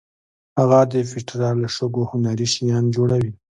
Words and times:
هغه 0.59 0.79
د 0.91 0.93
پېټرا 1.11 1.49
له 1.61 1.67
شګو 1.75 2.03
هنري 2.11 2.47
شیان 2.53 2.85
جوړول. 2.95 3.25